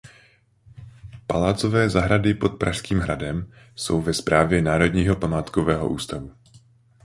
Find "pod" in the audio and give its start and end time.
2.33-2.49